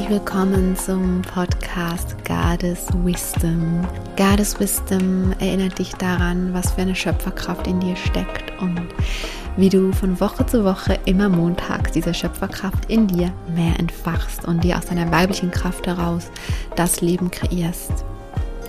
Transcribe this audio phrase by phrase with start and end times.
[0.00, 3.86] herzlich willkommen zum Podcast Goddess Wisdom.
[4.16, 8.88] Goddess Wisdom erinnert dich daran, was für eine Schöpferkraft in dir steckt und
[9.58, 14.64] wie du von Woche zu Woche immer montags diese Schöpferkraft in dir mehr entfachst und
[14.64, 16.30] dir aus deiner weiblichen Kraft heraus
[16.76, 17.92] das Leben kreierst,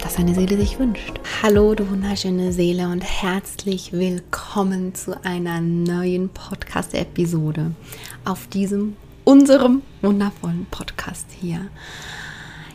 [0.03, 1.21] das deine Seele sich wünscht.
[1.41, 7.71] Hallo, du wunderschöne Seele und herzlich willkommen zu einer neuen Podcast-Episode
[8.25, 8.97] auf diesem
[9.31, 11.67] unserem wundervollen Podcast hier.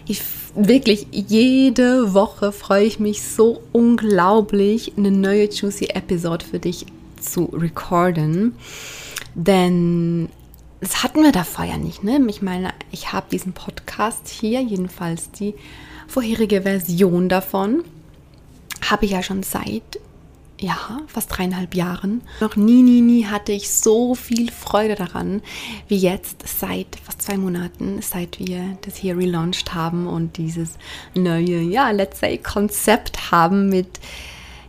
[0.06, 0.22] Ich
[0.54, 6.86] wirklich jede Woche freue ich mich so unglaublich, eine neue Juicy Episode für dich
[7.20, 8.54] zu recorden,
[9.34, 10.30] denn
[10.80, 12.24] das hatten wir davor ja nicht, ne?
[12.28, 15.54] Ich meine, ich habe diesen Podcast hier, jedenfalls die
[16.08, 17.84] vorherige Version davon,
[18.88, 20.00] habe ich ja schon seit
[20.58, 22.22] ja, fast dreieinhalb Jahren.
[22.40, 25.42] Noch nie, nie, nie hatte ich so viel Freude daran,
[25.88, 30.78] wie jetzt seit fast zwei Monaten, seit wir das hier relaunched haben und dieses
[31.14, 34.00] neue, ja, let's say, Konzept haben mit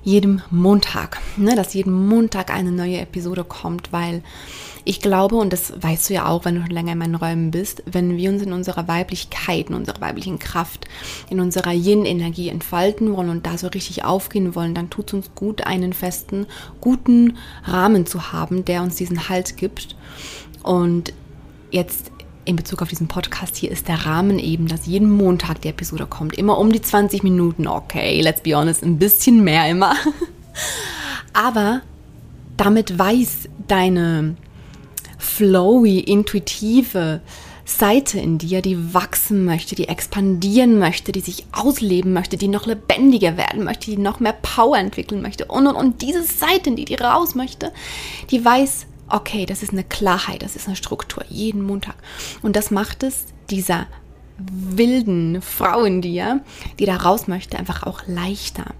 [0.03, 1.19] jedem Montag.
[1.37, 4.23] Ne, dass jeden Montag eine neue Episode kommt, weil
[4.87, 7.51] ich glaube, und das weißt du ja auch, wenn du schon länger in meinen Räumen
[7.51, 10.87] bist, wenn wir uns in unserer Weiblichkeit, in unserer weiblichen Kraft,
[11.29, 15.35] in unserer Yin-Energie entfalten wollen und da so richtig aufgehen wollen, dann tut es uns
[15.35, 16.45] gut, einen festen,
[16.79, 19.97] guten Rahmen zu haben, der uns diesen Halt gibt.
[20.63, 21.11] Und
[21.69, 22.11] jetzt
[22.45, 26.05] in Bezug auf diesen Podcast hier ist der Rahmen eben, dass jeden Montag die Episode
[26.05, 26.37] kommt.
[26.37, 27.67] Immer um die 20 Minuten.
[27.67, 29.95] Okay, let's be honest, ein bisschen mehr immer.
[31.33, 31.81] Aber
[32.55, 34.37] damit weiß deine
[35.17, 37.21] flowy, intuitive
[37.65, 42.65] Seite in dir, die wachsen möchte, die expandieren möchte, die sich ausleben möchte, die noch
[42.65, 46.75] lebendiger werden möchte, die noch mehr Power entwickeln möchte und und und diese Seite, in
[46.77, 47.73] die die raus möchte,
[48.31, 51.95] die weiß, okay, das ist eine Klarheit, das ist eine Struktur, jeden Montag.
[52.41, 53.87] Und das macht es dieser
[54.37, 56.41] wilden Frau in dir,
[56.79, 58.73] die da raus möchte, einfach auch leichter.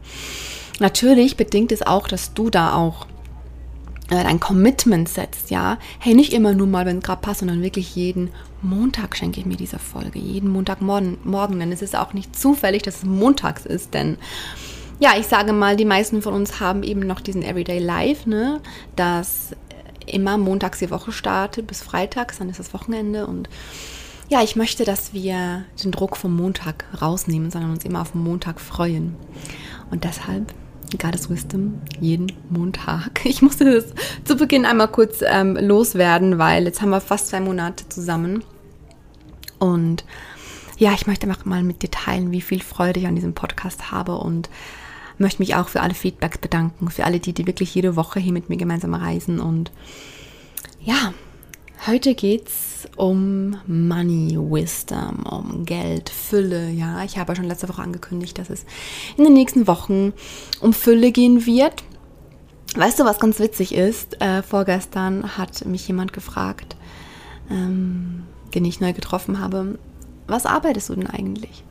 [0.80, 3.08] Natürlich bedingt es auch, dass du da auch
[4.10, 5.78] dein Commitment setzt, ja.
[6.00, 8.32] Hey, nicht immer nur mal, wenn es gerade passt, sondern wirklich jeden
[8.62, 10.20] Montag schenke ich mir diese Folge.
[10.20, 14.18] Jeden Montagmorgen, morgen, denn es ist auch nicht zufällig, dass es montags ist, denn
[15.00, 18.62] ja, ich sage mal, die meisten von uns haben eben noch diesen Everyday Life, ne,
[18.96, 19.56] das
[20.08, 23.50] immer montags die Woche startet bis freitags, dann ist das Wochenende und
[24.30, 28.24] ja, ich möchte, dass wir den Druck vom Montag rausnehmen, sondern uns immer auf den
[28.24, 29.16] Montag freuen.
[29.90, 30.54] Und deshalb
[30.98, 33.22] Goddess Wisdom jeden Montag.
[33.26, 33.86] Ich musste das
[34.24, 38.44] zu Beginn einmal kurz ähm, loswerden, weil jetzt haben wir fast zwei Monate zusammen.
[39.60, 40.06] Und
[40.78, 43.92] ja, ich möchte einfach mal mit dir teilen, wie viel Freude ich an diesem Podcast
[43.92, 44.50] habe und
[45.18, 48.34] möchte mich auch für alle Feedbacks bedanken, für alle die, die wirklich jede Woche hier
[48.34, 49.40] mit mir gemeinsam reisen.
[49.40, 49.72] Und
[50.80, 51.14] ja,
[51.86, 52.50] Heute geht
[52.96, 56.70] um Money Wisdom, um Geld, Fülle.
[56.70, 58.66] Ja, ich habe ja schon letzte Woche angekündigt, dass es
[59.18, 60.14] in den nächsten Wochen
[60.62, 61.84] um Fülle gehen wird.
[62.76, 64.22] Weißt du, was ganz witzig ist?
[64.22, 66.76] Äh, vorgestern hat mich jemand gefragt,
[67.50, 69.80] ähm, den ich neu getroffen habe,
[70.28, 71.64] was arbeitest du denn eigentlich?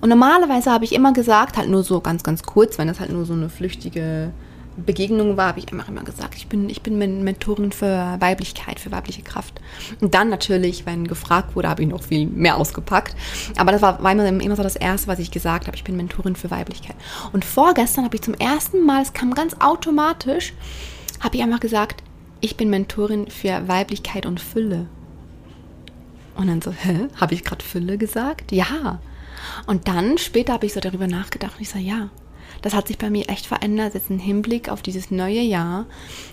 [0.00, 3.12] Und normalerweise habe ich immer gesagt, halt nur so ganz, ganz kurz, wenn das halt
[3.12, 4.32] nur so eine flüchtige
[4.76, 8.90] Begegnung war, habe ich immer, immer gesagt, ich bin, ich bin Mentorin für Weiblichkeit, für
[8.90, 9.60] weibliche Kraft.
[10.00, 13.14] Und dann natürlich, wenn gefragt wurde, habe ich noch viel mehr ausgepackt.
[13.56, 16.36] Aber das war, immer, immer so das Erste, was ich gesagt habe, ich bin Mentorin
[16.36, 16.96] für Weiblichkeit.
[17.32, 20.54] Und vorgestern habe ich zum ersten Mal, es kam ganz automatisch,
[21.20, 22.02] habe ich einfach gesagt,
[22.40, 24.86] ich bin Mentorin für Weiblichkeit und Fülle.
[26.36, 28.52] Und dann so, hä, habe ich gerade Fülle gesagt?
[28.52, 29.00] Ja.
[29.66, 32.08] Und dann später habe ich so darüber nachgedacht und ich sage, ja,
[32.62, 35.86] das hat sich bei mir echt verändert, jetzt im Hinblick auf dieses neue Jahr,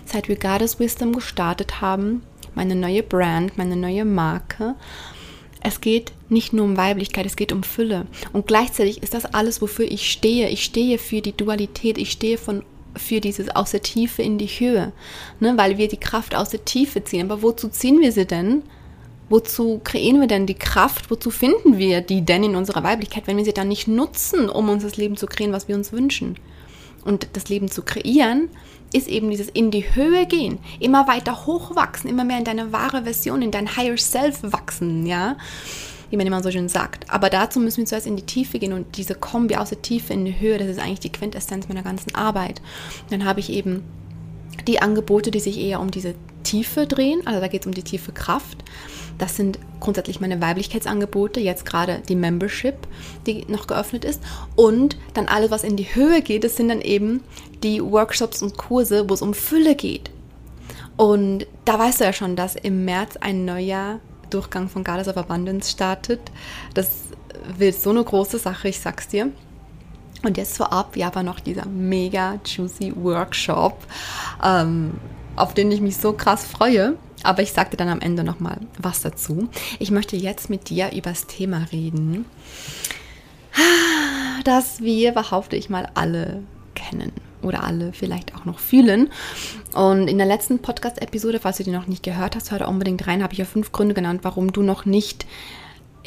[0.04, 2.22] seit wir Goddess Wisdom gestartet haben,
[2.54, 4.74] meine neue Brand, meine neue Marke.
[5.60, 8.06] Es geht nicht nur um Weiblichkeit, es geht um Fülle.
[8.32, 10.48] Und gleichzeitig ist das alles, wofür ich stehe.
[10.48, 12.64] Ich stehe für die Dualität, ich stehe von,
[12.94, 14.92] für dieses aus der Tiefe in die Höhe,
[15.40, 17.30] ne, weil wir die Kraft aus der Tiefe ziehen.
[17.30, 18.62] Aber wozu ziehen wir sie denn?
[19.28, 21.10] Wozu kreieren wir denn die Kraft?
[21.10, 24.68] Wozu finden wir die denn in unserer Weiblichkeit, wenn wir sie dann nicht nutzen, um
[24.68, 26.36] uns das Leben zu kreieren, was wir uns wünschen?
[27.04, 28.48] Und das Leben zu kreieren
[28.92, 33.04] ist eben dieses in die Höhe gehen, immer weiter hochwachsen, immer mehr in deine wahre
[33.04, 35.36] Version, in dein Higher Self wachsen, ja,
[36.10, 37.10] wie man immer so schön sagt.
[37.10, 40.14] Aber dazu müssen wir zuerst in die Tiefe gehen und diese Kombi aus der Tiefe
[40.14, 42.62] in die Höhe, das ist eigentlich die Quintessenz meiner ganzen Arbeit.
[43.02, 43.84] Und dann habe ich eben
[44.66, 47.82] die Angebote, die sich eher um diese Tiefe drehen, also da geht es um die
[47.82, 48.64] tiefe Kraft.
[49.18, 52.76] Das sind grundsätzlich meine Weiblichkeitsangebote, jetzt gerade die Membership,
[53.26, 54.22] die noch geöffnet ist.
[54.54, 57.22] Und dann alles, was in die Höhe geht, das sind dann eben
[57.62, 60.10] die Workshops und Kurse, wo es um Fülle geht.
[60.96, 64.00] Und da weißt du ja schon, dass im März ein neuer
[64.30, 66.20] Durchgang von Goddess of Abundance startet.
[66.74, 66.88] Das
[67.56, 69.30] wird so eine große Sache, ich sag's dir.
[70.24, 73.78] Und jetzt vorab, ja, aber noch dieser mega juicy Workshop,
[74.44, 74.94] ähm,
[75.36, 76.96] auf den ich mich so krass freue.
[77.24, 79.48] Aber ich sagte dann am Ende nochmal was dazu.
[79.78, 82.24] Ich möchte jetzt mit dir über das Thema reden,
[84.44, 86.42] das wir, behaupte ich mal, alle
[86.74, 87.12] kennen
[87.42, 89.10] oder alle vielleicht auch noch fühlen.
[89.74, 93.06] Und in der letzten Podcast-Episode, falls du die noch nicht gehört hast, hör da unbedingt
[93.06, 95.26] rein, habe ich ja fünf Gründe genannt, warum du noch nicht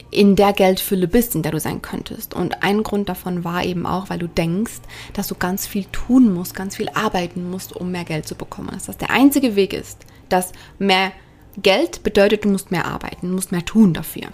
[0.09, 2.33] in der Geldfülle bist, in der du sein könntest.
[2.33, 4.79] Und ein Grund davon war eben auch, weil du denkst,
[5.13, 8.69] dass du ganz viel tun musst, ganz viel arbeiten musst, um mehr Geld zu bekommen.
[8.71, 11.11] Dass das der einzige Weg ist, dass mehr
[11.57, 14.27] Geld bedeutet, du musst mehr arbeiten, musst mehr tun dafür.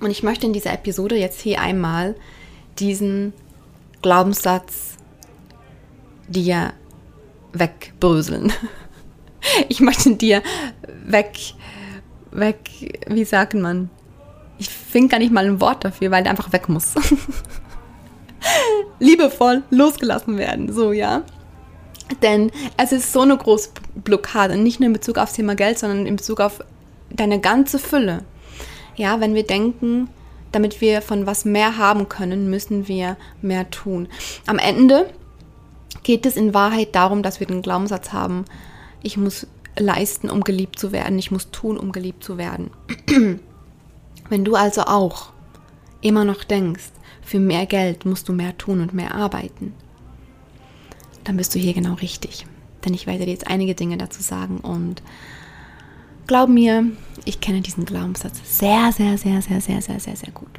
[0.00, 2.16] Und ich möchte in dieser Episode jetzt hier einmal
[2.78, 3.32] diesen
[4.02, 4.96] Glaubenssatz
[6.28, 6.72] dir
[7.52, 8.52] wegbröseln.
[9.68, 10.40] Ich möchte dir
[11.04, 11.36] weg,
[12.30, 12.70] weg,
[13.08, 13.90] wie sagt man?
[14.62, 16.94] Ich finde gar nicht mal ein Wort dafür, weil der einfach weg muss.
[19.00, 21.24] Liebevoll losgelassen werden, so, ja.
[22.22, 26.06] Denn es ist so eine große Blockade, nicht nur in Bezug aufs Thema Geld, sondern
[26.06, 26.60] in Bezug auf
[27.10, 28.22] deine ganze Fülle.
[28.94, 30.08] Ja, wenn wir denken,
[30.52, 34.06] damit wir von was mehr haben können, müssen wir mehr tun.
[34.46, 35.10] Am Ende
[36.04, 38.44] geht es in Wahrheit darum, dass wir den Glaubenssatz haben,
[39.02, 42.70] ich muss leisten, um geliebt zu werden, ich muss tun, um geliebt zu werden.
[44.28, 45.32] Wenn du also auch
[46.00, 46.90] immer noch denkst,
[47.22, 49.74] für mehr Geld musst du mehr tun und mehr arbeiten,
[51.24, 52.46] dann bist du hier genau richtig.
[52.84, 55.02] Denn ich werde dir jetzt einige Dinge dazu sagen und
[56.26, 56.84] glaub mir,
[57.24, 60.50] ich kenne diesen Glaubenssatz sehr, sehr, sehr, sehr, sehr, sehr, sehr, sehr gut.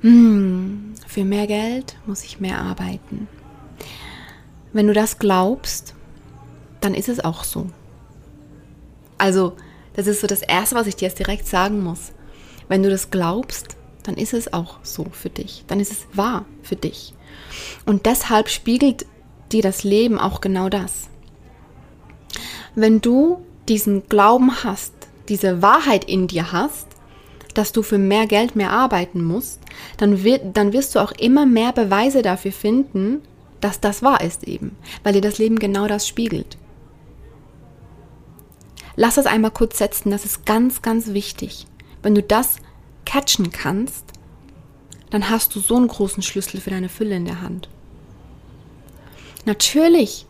[0.00, 3.28] Hm, für mehr Geld muss ich mehr arbeiten.
[4.72, 5.94] Wenn du das glaubst,
[6.80, 7.66] dann ist es auch so.
[9.18, 9.52] Also,
[9.94, 12.12] das ist so das Erste, was ich dir jetzt direkt sagen muss.
[12.68, 15.64] Wenn du das glaubst, dann ist es auch so für dich.
[15.66, 17.14] Dann ist es wahr für dich.
[17.86, 19.06] Und deshalb spiegelt
[19.52, 21.08] dir das Leben auch genau das.
[22.74, 24.92] Wenn du diesen Glauben hast,
[25.28, 26.86] diese Wahrheit in dir hast,
[27.54, 29.60] dass du für mehr Geld mehr arbeiten musst,
[29.98, 33.20] dann, wird, dann wirst du auch immer mehr Beweise dafür finden,
[33.60, 36.56] dass das wahr ist eben, weil dir das Leben genau das spiegelt.
[38.96, 41.66] Lass das einmal kurz setzen, das ist ganz, ganz wichtig.
[42.02, 42.56] Wenn du das
[43.04, 44.04] catchen kannst,
[45.10, 47.68] dann hast du so einen großen Schlüssel für deine Fülle in der Hand.
[49.44, 50.26] Natürlich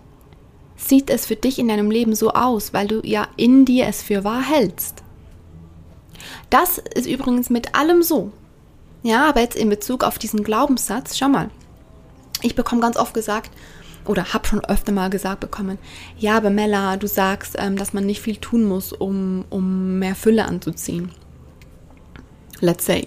[0.77, 4.03] sieht es für dich in deinem Leben so aus, weil du ja in dir es
[4.03, 5.03] für wahr hältst.
[6.51, 8.33] Das ist übrigens mit allem so.
[9.03, 11.51] Ja, aber jetzt in Bezug auf diesen Glaubenssatz, schau mal.
[12.43, 13.51] Ich bekomme ganz oft gesagt,
[14.05, 15.79] oder habe schon öfter mal gesagt bekommen,
[16.19, 20.15] ja, aber Mella, du sagst, ähm, dass man nicht viel tun muss, um, um mehr
[20.15, 21.11] Fülle anzuziehen.
[22.61, 23.07] Let's say,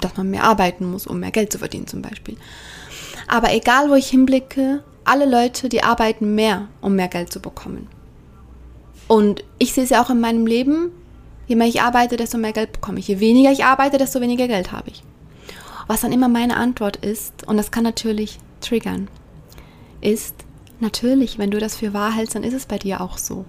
[0.00, 2.36] dass man mehr arbeiten muss, um mehr Geld zu verdienen zum Beispiel.
[3.28, 7.88] Aber egal, wo ich hinblicke, alle Leute, die arbeiten mehr, um mehr Geld zu bekommen.
[9.08, 10.90] Und ich sehe es ja auch in meinem Leben,
[11.46, 13.08] je mehr ich arbeite, desto mehr Geld bekomme ich.
[13.08, 15.02] Je weniger ich arbeite, desto weniger Geld habe ich.
[15.88, 19.08] Was dann immer meine Antwort ist, und das kann natürlich triggern,
[20.02, 20.34] ist,
[20.80, 23.44] natürlich, wenn du das für wahr hältst, dann ist es bei dir auch so.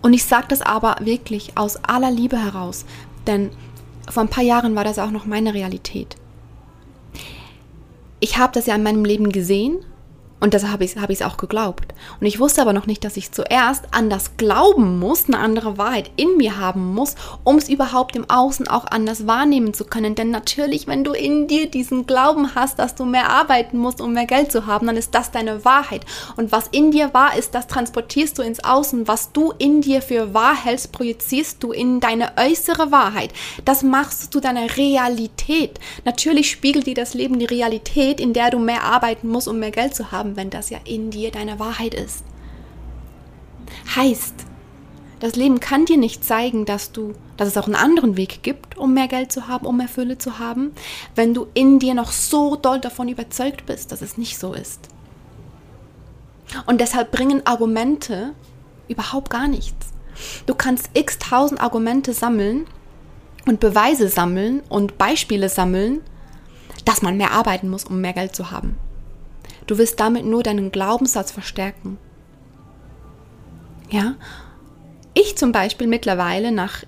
[0.00, 2.84] Und ich sage das aber wirklich aus aller Liebe heraus,
[3.26, 3.50] denn
[4.08, 6.16] vor ein paar Jahren war das auch noch meine Realität.
[8.20, 9.78] Ich habe das ja in meinem Leben gesehen
[10.40, 11.94] und deshalb habe ich es hab auch geglaubt.
[12.20, 15.78] Und ich wusste aber noch nicht, dass ich zuerst an das glauben muss, eine andere
[15.78, 20.14] Wahrheit in mir haben muss, um es überhaupt im Außen auch anders wahrnehmen zu können.
[20.14, 24.12] Denn natürlich, wenn du in dir diesen Glauben hast, dass du mehr arbeiten musst, um
[24.12, 26.06] mehr Geld zu haben, dann ist das deine Wahrheit.
[26.36, 29.08] Und was in dir wahr ist, das transportierst du ins Außen.
[29.08, 33.32] Was du in dir für wahr hältst, projizierst du in deine äußere Wahrheit.
[33.64, 35.80] Das machst du zu deiner Realität.
[36.04, 39.72] Natürlich spiegelt dir das Leben die Realität, in der du mehr arbeiten musst, um mehr
[39.72, 42.24] Geld zu haben haben, wenn das ja in dir deine Wahrheit ist.
[43.94, 44.34] Heißt,
[45.20, 48.78] das Leben kann dir nicht zeigen, dass du, dass es auch einen anderen Weg gibt,
[48.78, 50.72] um mehr Geld zu haben, um mehr Fülle zu haben,
[51.16, 54.88] wenn du in dir noch so doll davon überzeugt bist, dass es nicht so ist.
[56.66, 58.32] Und deshalb bringen Argumente
[58.88, 59.88] überhaupt gar nichts.
[60.46, 62.66] Du kannst x tausend Argumente sammeln
[63.46, 66.00] und Beweise sammeln und Beispiele sammeln,
[66.84, 68.78] dass man mehr arbeiten muss, um mehr Geld zu haben.
[69.68, 71.98] Du wirst damit nur deinen Glaubenssatz verstärken.
[73.90, 74.14] Ja?
[75.14, 76.84] Ich zum Beispiel mittlerweile nach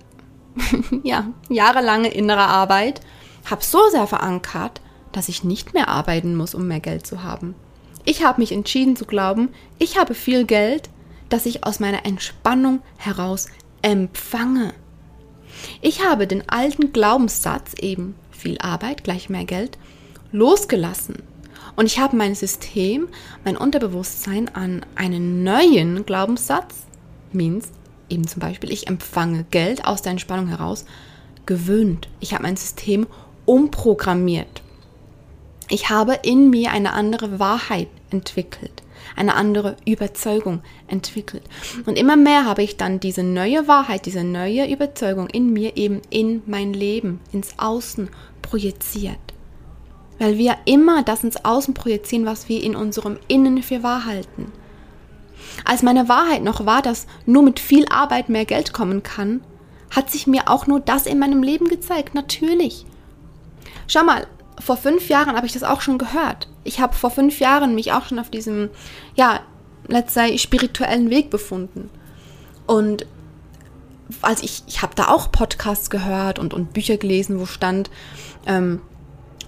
[1.05, 3.03] ja, jahrelanger innerer Arbeit
[3.49, 4.81] habe so sehr verankert,
[5.13, 7.55] dass ich nicht mehr arbeiten muss, um mehr Geld zu haben.
[8.05, 10.89] Ich habe mich entschieden zu glauben, ich habe viel Geld,
[11.29, 13.49] das ich aus meiner Entspannung heraus
[13.83, 14.73] empfange.
[15.83, 19.77] Ich habe den alten Glaubenssatz, eben viel Arbeit gleich mehr Geld,
[20.33, 21.30] losgelassen.
[21.77, 23.09] Und ich habe mein System,
[23.45, 26.87] mein Unterbewusstsein an einen neuen Glaubenssatz,
[27.33, 27.69] means
[28.09, 30.85] eben zum Beispiel, ich empfange Geld aus der Entspannung heraus,
[31.47, 32.09] gewöhnt.
[32.21, 33.07] Ich habe mein System
[33.45, 34.63] umprogrammiert.
[35.69, 38.83] Ich habe in mir eine andere Wahrheit entwickelt,
[39.15, 41.45] eine andere Überzeugung entwickelt.
[41.87, 46.03] Und immer mehr habe ich dann diese neue Wahrheit, diese neue Überzeugung in mir eben
[46.11, 48.11] in mein Leben, ins Außen
[48.43, 49.19] projiziert.
[50.21, 54.53] Weil wir immer das ins Außen projizieren, was wir in unserem Innen für wahr halten.
[55.65, 59.41] Als meine Wahrheit noch war, dass nur mit viel Arbeit mehr Geld kommen kann,
[59.91, 62.85] hat sich mir auch nur das in meinem Leben gezeigt, natürlich.
[63.89, 64.27] Schau mal,
[64.61, 66.49] vor fünf Jahren habe ich das auch schon gehört.
[66.65, 68.69] Ich habe vor fünf Jahren mich auch schon auf diesem,
[69.15, 69.41] ja,
[69.89, 71.89] let's say, spirituellen Weg befunden.
[72.67, 73.07] Und
[74.23, 77.91] also ich, ich habe da auch Podcasts gehört und, und Bücher gelesen, wo stand,
[78.47, 78.83] ähm,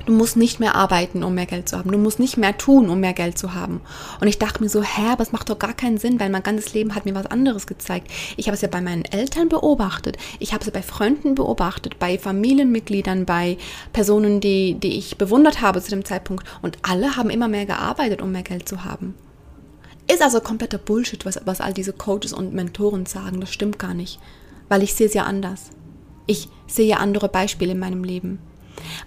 [0.07, 1.93] Du musst nicht mehr arbeiten, um mehr Geld zu haben.
[1.93, 3.81] Du musst nicht mehr tun, um mehr Geld zu haben.
[4.21, 6.43] Und ich dachte mir so, hä, aber es macht doch gar keinen Sinn, weil mein
[6.43, 8.11] ganzes Leben hat mir was anderes gezeigt.
[8.37, 10.17] Ich habe es ja bei meinen Eltern beobachtet.
[10.41, 13.59] Ich habe es ja bei Freunden beobachtet, bei Familienmitgliedern, bei
[13.93, 16.47] Personen, die, die ich bewundert habe zu dem Zeitpunkt.
[16.63, 19.15] Und alle haben immer mehr gearbeitet, um mehr Geld zu haben.
[20.13, 23.41] Ist also kompletter Bullshit, was, was all diese Coaches und Mentoren sagen.
[23.41, 24.19] Das stimmt gar nicht.
[24.69, 25.71] Weil ich sehe es ja anders.
[26.27, 28.41] Ich sehe andere Beispiele in meinem Leben.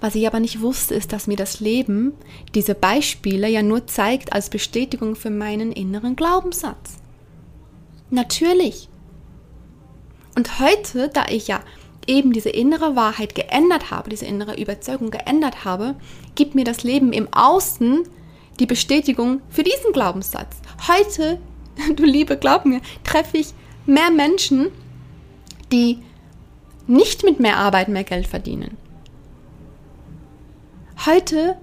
[0.02, 2.14] Was ich aber nicht wusste, ist, dass mir das Leben
[2.54, 6.98] diese Beispiele ja nur zeigt als Bestätigung für meinen inneren Glaubenssatz.
[8.10, 8.90] Natürlich.
[10.36, 11.62] Und heute, da ich ja
[12.08, 15.96] eben diese innere Wahrheit geändert habe, diese innere Überzeugung geändert habe,
[16.36, 18.04] gibt mir das Leben im Außen
[18.60, 20.58] die Bestätigung für diesen Glaubenssatz.
[20.88, 21.40] Heute,
[21.96, 23.48] du Liebe, glaub mir, treffe ich
[23.86, 24.72] mehr Menschen,
[25.72, 26.00] die
[26.88, 28.78] nicht mit mehr Arbeit mehr Geld verdienen,
[31.06, 31.56] Heute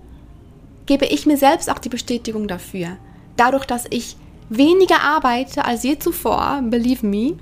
[0.87, 2.96] gebe ich mir selbst auch die Bestätigung dafür.
[3.37, 4.16] Dadurch, dass ich
[4.49, 7.38] weniger arbeite als je zuvor, believe me,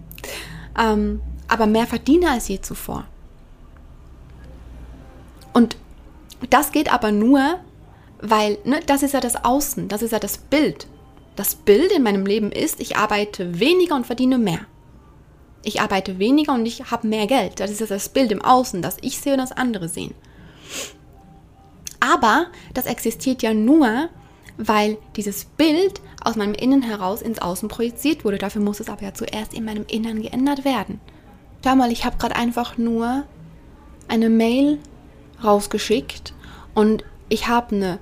[0.78, 3.04] ähm, aber mehr verdiene als je zuvor.
[5.52, 5.76] Und
[6.48, 7.58] das geht aber nur,
[8.20, 10.86] weil ne, das ist ja das Außen, das ist ja das Bild.
[11.34, 14.60] Das Bild in meinem Leben ist, ich arbeite weniger und verdiene mehr.
[15.64, 17.60] Ich arbeite weniger und ich habe mehr Geld.
[17.60, 20.14] Das ist ja das Bild im Außen, das ich sehe und das andere sehen.
[22.00, 24.08] Aber das existiert ja nur,
[24.58, 28.38] weil dieses Bild aus meinem Innen heraus ins Außen projiziert wurde.
[28.38, 31.00] Dafür muss es aber ja zuerst in meinem Innern geändert werden.
[31.64, 33.24] Schau mal, ich habe gerade einfach nur
[34.08, 34.78] eine Mail
[35.42, 36.32] rausgeschickt
[36.74, 37.98] und ich habe eine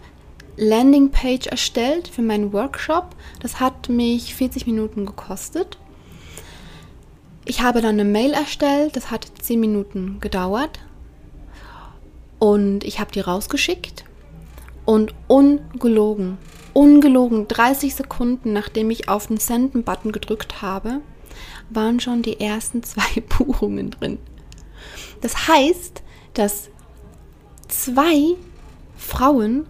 [0.57, 3.11] Landingpage erstellt für meinen Workshop.
[3.41, 5.79] Das hat mich 40 Minuten gekostet.
[7.45, 10.81] Ich habe dann eine Mail erstellt, das hat 10 Minuten gedauert.
[12.45, 14.05] Und ich habe die rausgeschickt
[14.85, 16.37] und ungelogen,
[16.75, 21.01] ungelogen, 30 Sekunden nachdem ich auf den Senden-Button gedrückt habe,
[21.71, 24.19] waren schon die ersten zwei Buchungen drin.
[25.23, 26.03] Das heißt,
[26.35, 26.69] dass
[27.69, 28.37] zwei
[28.95, 29.65] Frauen,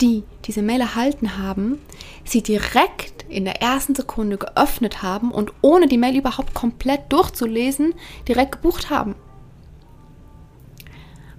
[0.00, 1.80] die diese Mail erhalten haben,
[2.24, 7.92] sie direkt in der ersten Sekunde geöffnet haben und ohne die Mail überhaupt komplett durchzulesen,
[8.28, 9.16] direkt gebucht haben.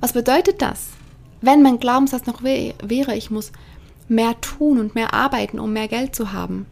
[0.02, 0.88] Was bedeutet das?
[1.42, 3.52] Wenn mein Glaubenssatz noch wäre, ich muss
[4.08, 6.66] mehr tun und mehr arbeiten, um mehr Geld zu haben,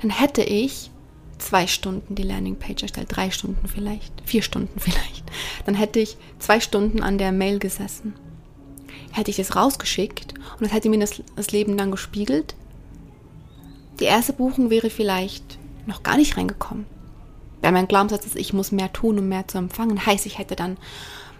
[0.00, 0.90] dann hätte ich
[1.38, 5.24] zwei Stunden die Landingpage erstellt, drei Stunden vielleicht, vier Stunden vielleicht.
[5.66, 8.14] Dann hätte ich zwei Stunden an der Mail gesessen.
[9.10, 12.54] Hätte ich das rausgeschickt und das hätte mir das, das Leben dann gespiegelt.
[13.98, 16.86] Die erste Buchung wäre vielleicht noch gar nicht reingekommen.
[17.60, 20.04] Weil mein Glaubenssatz ist, ich muss mehr tun, um mehr zu empfangen.
[20.04, 20.76] Heißt, ich hätte dann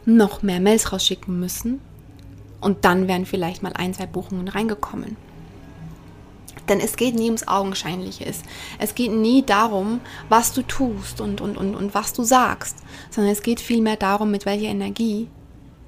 [0.05, 1.81] noch mehr Mails rausschicken müssen.
[2.61, 5.17] Und dann wären vielleicht mal ein, zwei Buchungen reingekommen.
[6.69, 8.25] Denn es geht nie ums Augenscheinliche.
[8.79, 12.77] Es, geht nie darum, was du tust und, und, und, und was du sagst,
[13.11, 15.29] sondern es geht vielmehr darum, mit welcher Energie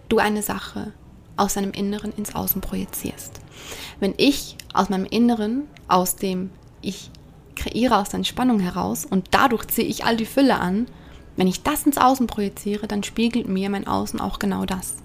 [0.09, 0.93] du eine Sache
[1.37, 3.41] aus deinem Inneren ins Außen projizierst.
[4.01, 7.11] Wenn ich aus meinem Inneren, aus dem ich
[7.55, 10.87] kreiere aus der Entspannung heraus und dadurch ziehe ich all die Fülle an,
[11.37, 14.97] wenn ich das ins Außen projiziere, dann spiegelt mir mein Außen auch genau das.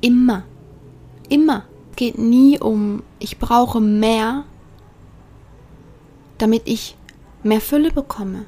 [0.00, 0.44] Immer.
[1.28, 1.64] Immer.
[1.90, 4.44] Es geht nie um, ich brauche mehr,
[6.38, 6.96] damit ich
[7.42, 8.46] mehr Fülle bekomme.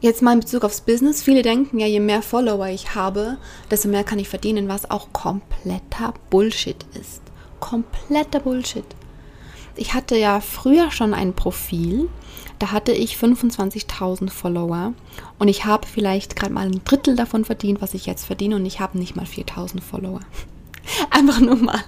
[0.00, 1.22] Jetzt mal in Bezug aufs Business.
[1.22, 3.38] Viele denken ja, je mehr Follower ich habe,
[3.70, 7.22] desto mehr kann ich verdienen, was auch kompletter Bullshit ist.
[7.60, 8.84] Kompletter Bullshit.
[9.76, 12.08] Ich hatte ja früher schon ein Profil,
[12.58, 14.94] da hatte ich 25.000 Follower
[15.38, 18.66] und ich habe vielleicht gerade mal ein Drittel davon verdient, was ich jetzt verdiene und
[18.66, 20.20] ich habe nicht mal 4.000 Follower.
[21.10, 21.82] Einfach nur mal,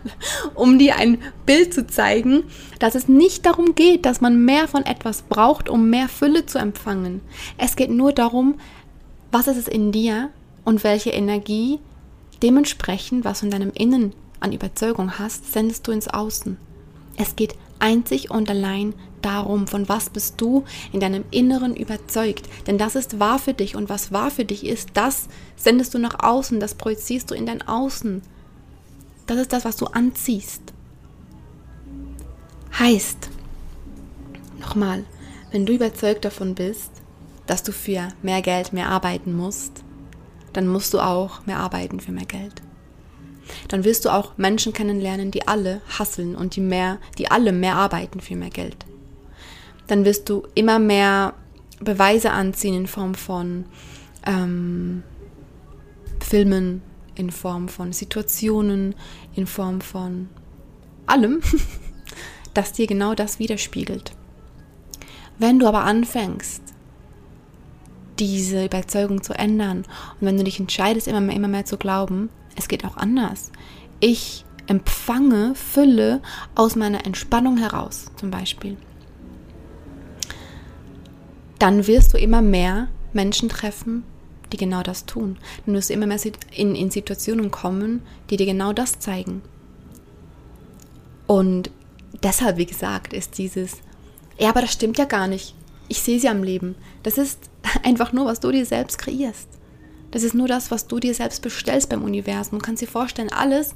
[0.54, 2.44] um dir ein Bild zu zeigen,
[2.80, 6.58] dass es nicht darum geht, dass man mehr von etwas braucht, um mehr Fülle zu
[6.58, 7.20] empfangen.
[7.56, 8.56] Es geht nur darum,
[9.30, 10.30] was ist es in dir
[10.64, 11.78] und welche Energie
[12.42, 16.56] dementsprechend, was du in deinem Innen an Überzeugung hast, sendest du ins Außen.
[17.18, 22.48] Es geht einzig und allein darum, von was bist du in deinem Inneren überzeugt.
[22.66, 25.98] Denn das ist wahr für dich und was wahr für dich ist, das sendest du
[25.98, 28.22] nach außen, das projizierst du in dein Außen.
[29.26, 30.62] Das ist das, was du anziehst.
[32.78, 33.28] Heißt,
[34.60, 35.04] nochmal,
[35.50, 36.92] wenn du überzeugt davon bist,
[37.46, 39.82] dass du für mehr Geld mehr arbeiten musst,
[40.52, 42.62] dann musst du auch mehr arbeiten für mehr Geld.
[43.68, 47.76] Dann wirst du auch Menschen kennenlernen, die alle hasseln und die mehr, die alle mehr
[47.76, 48.86] arbeiten für mehr Geld.
[49.86, 51.34] Dann wirst du immer mehr
[51.80, 53.64] Beweise anziehen in Form von
[54.26, 55.02] ähm,
[56.20, 56.82] Filmen,
[57.14, 58.94] in Form von Situationen,
[59.34, 60.28] in Form von
[61.06, 61.40] allem,
[62.54, 64.12] das dir genau das widerspiegelt.
[65.38, 66.62] Wenn du aber anfängst,
[68.18, 69.78] diese Überzeugung zu ändern
[70.20, 73.52] und wenn du dich entscheidest, immer mehr, immer mehr zu glauben, es geht auch anders.
[74.00, 76.20] Ich empfange Fülle
[76.54, 78.76] aus meiner Entspannung heraus, zum Beispiel.
[81.58, 84.04] Dann wirst du immer mehr Menschen treffen,
[84.52, 85.38] die genau das tun.
[85.64, 86.20] Du wirst immer mehr
[86.54, 89.42] in, in Situationen kommen, die dir genau das zeigen.
[91.26, 91.70] Und
[92.22, 93.78] deshalb, wie gesagt, ist dieses,
[94.38, 95.54] ja, aber das stimmt ja gar nicht.
[95.88, 96.74] Ich sehe sie am Leben.
[97.02, 97.50] Das ist
[97.82, 99.57] einfach nur, was du dir selbst kreierst.
[100.10, 102.58] Das ist nur das, was du dir selbst bestellst beim Universum.
[102.58, 103.74] Du kannst dir vorstellen, alles,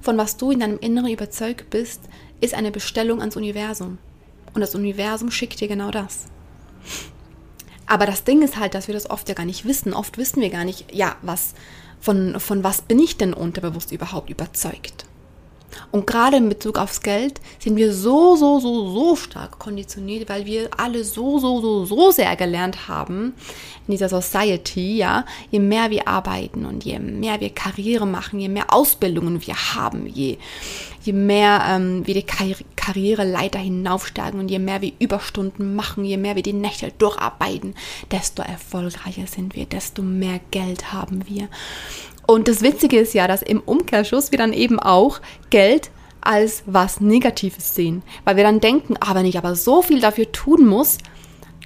[0.00, 2.00] von was du in deinem Inneren überzeugt bist,
[2.40, 3.98] ist eine Bestellung ans Universum.
[4.54, 6.26] Und das Universum schickt dir genau das.
[7.86, 9.94] Aber das Ding ist halt, dass wir das oft ja gar nicht wissen.
[9.94, 11.54] Oft wissen wir gar nicht, ja, was,
[12.00, 15.07] von, von was bin ich denn unterbewusst überhaupt überzeugt?
[15.90, 20.46] Und gerade in Bezug aufs Geld sind wir so, so, so, so stark konditioniert, weil
[20.46, 23.34] wir alle so, so, so, so sehr gelernt haben
[23.86, 28.48] in dieser Society, ja, je mehr wir arbeiten und je mehr wir Karriere machen, je
[28.48, 30.36] mehr Ausbildungen wir haben, je,
[31.02, 36.16] je mehr ähm, wir die Kar Karriereleiter hinaufsteigen und je mehr wir Überstunden machen, je
[36.16, 37.74] mehr wir die Nächte durcharbeiten,
[38.10, 41.48] desto erfolgreicher sind wir, desto mehr Geld haben wir.
[42.30, 47.00] Und das Witzige ist ja, dass im Umkehrschluss wir dann eben auch Geld als was
[47.00, 48.02] Negatives sehen.
[48.24, 50.98] Weil wir dann denken, ah, wenn ich aber so viel dafür tun muss,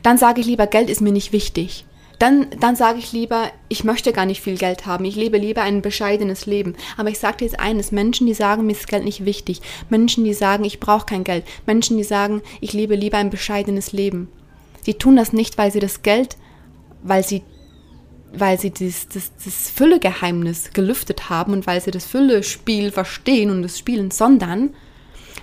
[0.04, 1.84] dann sage ich lieber, Geld ist mir nicht wichtig.
[2.20, 5.04] Dann, dann sage ich lieber, ich möchte gar nicht viel Geld haben.
[5.04, 6.76] Ich lebe lieber ein bescheidenes Leben.
[6.96, 9.62] Aber ich sage dir jetzt eines, Menschen, die sagen, mir ist Geld nicht wichtig.
[9.90, 11.44] Menschen, die sagen, ich brauche kein Geld.
[11.66, 14.28] Menschen, die sagen, ich lebe lieber ein bescheidenes Leben.
[14.86, 16.36] Die tun das nicht, weil sie das Geld,
[17.02, 17.42] weil sie
[18.34, 23.62] weil sie das, das, das Füllegeheimnis gelüftet haben und weil sie das Füllespiel verstehen und
[23.62, 24.70] das Spielen, sondern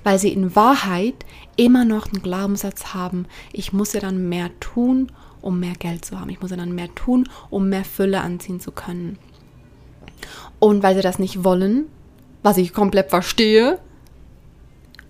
[0.04, 1.26] weil sie in Wahrheit
[1.56, 6.20] immer noch einen Glaubenssatz haben, ich muss ja dann mehr tun, um mehr Geld zu
[6.20, 6.30] haben.
[6.30, 9.18] Ich muss ja dann mehr tun, um mehr Fülle anziehen zu können.
[10.60, 11.86] Und weil sie das nicht wollen,
[12.44, 13.80] was ich komplett verstehe,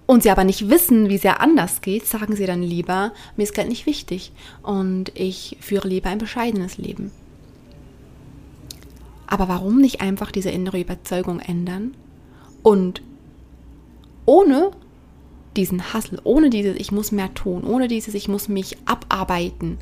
[0.10, 3.44] und sie aber nicht wissen, wie es ja anders geht, sagen sie dann lieber, mir
[3.44, 4.32] ist Geld nicht wichtig
[4.63, 7.12] und ich führe lieber ein bescheidenes Leben.
[9.30, 11.94] Aber warum nicht einfach diese innere Überzeugung ändern
[12.63, 13.04] und
[14.26, 14.72] ohne
[15.56, 19.78] diesen Hassel, ohne dieses Ich muss mehr tun, ohne dieses Ich muss mich abarbeiten,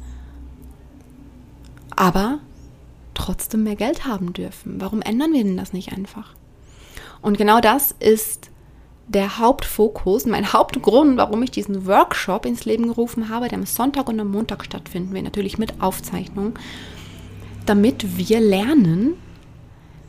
[1.95, 2.39] aber
[3.13, 4.81] trotzdem mehr Geld haben dürfen.
[4.81, 6.35] Warum ändern wir denn das nicht einfach?
[7.21, 8.51] Und genau das ist
[9.07, 14.09] der Hauptfokus, mein Hauptgrund, warum ich diesen Workshop ins Leben gerufen habe, der am Sonntag
[14.09, 16.59] und am Montag stattfinden wird, natürlich mit Aufzeichnung,
[17.65, 19.13] damit wir lernen,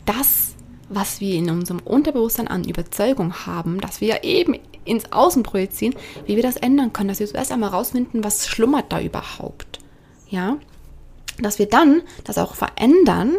[0.08, 0.54] das,
[0.88, 5.94] was wir in unserem Unterbewusstsein an Überzeugung haben, dass wir eben ins Außen projizieren,
[6.26, 9.80] wie wir das ändern können, dass wir zuerst einmal rausfinden, was schlummert da überhaupt.
[10.30, 10.56] Ja?
[11.38, 13.36] Dass wir dann das auch verändern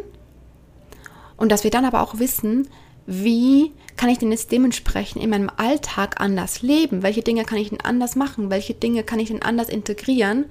[1.38, 2.70] und dass wir dann aber auch wissen,
[3.08, 7.02] wie kann ich denn jetzt dementsprechend in meinem Alltag anders leben?
[7.02, 8.52] Welche Dinge kann ich denn anders machen?
[8.52, 10.46] Welche Dinge kann ich denn anders integrieren,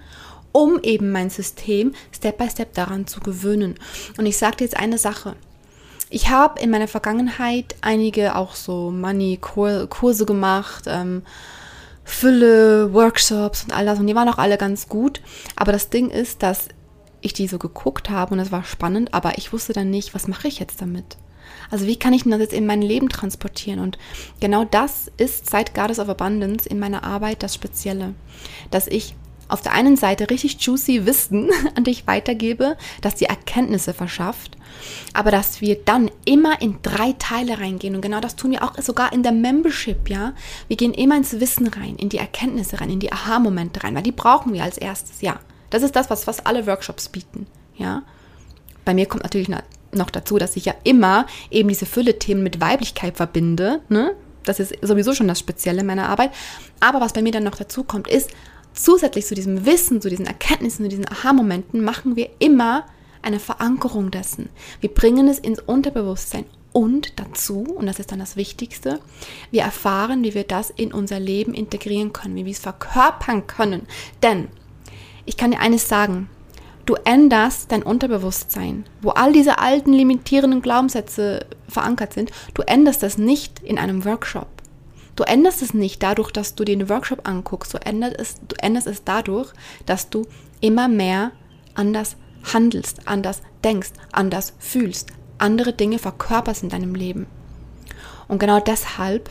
[0.50, 3.76] um eben mein System Step by Step daran zu gewöhnen?
[4.18, 5.36] Und ich sage dir jetzt eine Sache.
[6.10, 11.22] Ich habe in meiner Vergangenheit einige auch so Money-Kurse gemacht, ähm,
[12.04, 15.20] Fülle, Workshops und all das und die waren auch alle ganz gut.
[15.56, 16.68] Aber das Ding ist, dass
[17.20, 20.28] ich die so geguckt habe und es war spannend, aber ich wusste dann nicht, was
[20.28, 21.18] mache ich jetzt damit.
[21.70, 23.80] Also wie kann ich denn das jetzt in mein Leben transportieren?
[23.80, 23.98] Und
[24.40, 28.14] genau das ist seit Goddess of Abundance in meiner Arbeit das Spezielle,
[28.70, 29.14] dass ich
[29.48, 34.56] auf der einen Seite richtig juicy Wissen an dich weitergebe, das die Erkenntnisse verschafft,
[35.14, 38.76] aber dass wir dann immer in drei Teile reingehen und genau das tun wir auch
[38.78, 40.34] sogar in der Membership, ja.
[40.68, 44.02] Wir gehen immer ins Wissen rein, in die Erkenntnisse rein, in die Aha-Momente rein, weil
[44.02, 45.40] die brauchen wir als erstes, ja.
[45.70, 48.02] Das ist das, was fast alle Workshops bieten, ja.
[48.84, 49.50] Bei mir kommt natürlich
[49.92, 54.14] noch dazu, dass ich ja immer eben diese Fülle-Themen mit Weiblichkeit verbinde, ne?
[54.44, 56.30] Das ist sowieso schon das Spezielle meiner Arbeit.
[56.80, 58.30] Aber was bei mir dann noch dazu kommt, ist,
[58.84, 62.84] zusätzlich zu diesem Wissen, zu diesen Erkenntnissen, zu diesen Aha-Momenten, machen wir immer
[63.22, 64.48] eine Verankerung dessen.
[64.80, 69.00] Wir bringen es ins Unterbewusstsein und dazu, und das ist dann das Wichtigste,
[69.50, 73.86] wir erfahren, wie wir das in unser Leben integrieren können, wie wir es verkörpern können.
[74.22, 74.48] Denn
[75.24, 76.28] ich kann dir eines sagen,
[76.86, 83.18] du änderst dein Unterbewusstsein, wo all diese alten limitierenden Glaubenssätze verankert sind, du änderst das
[83.18, 84.57] nicht in einem Workshop.
[85.18, 87.74] Du änderst es nicht dadurch, dass du den Workshop anguckst.
[87.74, 89.52] Du änderst es, du änderst es dadurch,
[89.84, 90.28] dass du
[90.60, 91.32] immer mehr
[91.74, 97.26] anders handelst, anders denkst, anders fühlst, andere Dinge verkörperst in deinem Leben.
[98.28, 99.28] Und genau deshalb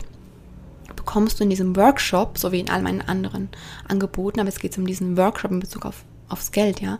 [0.93, 3.47] bekommst du in diesem Workshop, so wie in all meinen anderen
[3.87, 6.99] Angeboten, aber es geht um diesen Workshop in Bezug auf, aufs Geld, ja,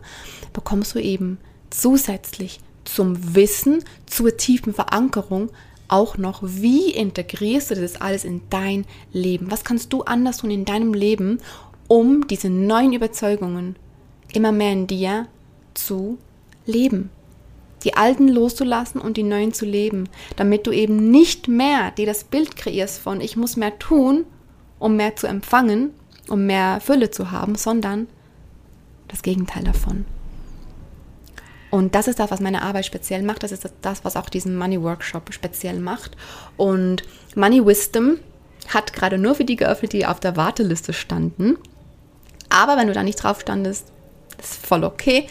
[0.54, 1.36] bekommst du eben
[1.68, 5.50] zusätzlich zum Wissen, zur tiefen Verankerung
[5.88, 9.50] auch noch, wie integrierst du das alles in dein Leben?
[9.50, 11.40] Was kannst du anders tun in deinem Leben,
[11.88, 13.76] um diese neuen Überzeugungen
[14.32, 15.26] immer mehr in dir
[15.74, 16.18] zu
[16.66, 17.10] leben?
[17.84, 22.24] Die alten loszulassen und die neuen zu leben, damit du eben nicht mehr dir das
[22.24, 24.24] Bild kreierst von, ich muss mehr tun,
[24.78, 25.90] um mehr zu empfangen,
[26.28, 28.08] um mehr Fülle zu haben, sondern
[29.06, 30.04] das Gegenteil davon.
[31.70, 33.42] Und das ist das, was meine Arbeit speziell macht.
[33.42, 36.16] Das ist das, was auch diesen Money Workshop speziell macht.
[36.56, 37.02] Und
[37.34, 38.18] Money Wisdom
[38.68, 41.58] hat gerade nur für die geöffnet, die auf der Warteliste standen.
[42.48, 43.92] Aber wenn du da nicht drauf standest,
[44.38, 45.28] ist voll okay.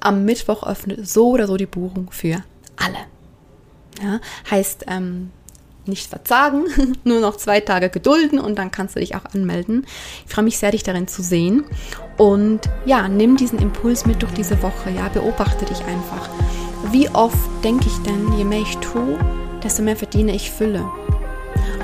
[0.00, 2.42] Am Mittwoch öffnet so oder so die Buchung für
[2.76, 2.98] alle.
[4.02, 4.20] Ja,
[4.50, 5.30] heißt, ähm,
[5.88, 6.64] nicht verzagen,
[7.04, 9.86] nur noch zwei Tage gedulden und dann kannst du dich auch anmelden.
[10.26, 11.64] Ich freue mich sehr, dich darin zu sehen.
[12.16, 14.90] Und ja, nimm diesen Impuls mit durch diese Woche.
[14.90, 16.28] Ja, beobachte dich einfach.
[16.92, 19.18] Wie oft denke ich denn, je mehr ich tue,
[19.62, 20.84] desto mehr verdiene ich Fülle.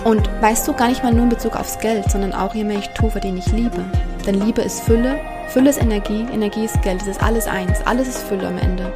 [0.04, 2.78] Und weißt du, gar nicht mal nur in Bezug aufs Geld, sondern auch je mehr
[2.78, 3.84] ich tue, verdiene ich Liebe.
[4.26, 8.08] Denn Liebe ist Fülle, Fülle ist Energie, Energie ist Geld, es ist alles eins, alles
[8.08, 8.92] ist Fülle am Ende.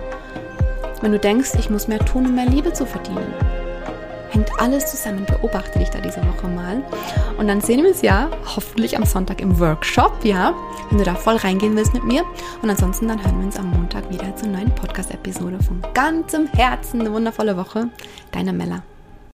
[1.02, 3.32] Wenn du denkst, ich muss mehr tun, um mehr Liebe zu verdienen,
[4.30, 5.26] hängt alles zusammen.
[5.26, 6.82] Beobachte dich da diese Woche mal.
[7.38, 10.54] Und dann sehen wir uns ja hoffentlich am Sonntag im Workshop, ja,
[10.90, 12.24] wenn du da voll reingehen willst mit mir.
[12.62, 17.00] Und ansonsten dann hören wir uns am Montag wieder zur neuen Podcast-Episode von ganzem Herzen.
[17.00, 17.88] Eine wundervolle Woche.
[18.32, 18.82] Deine Mella.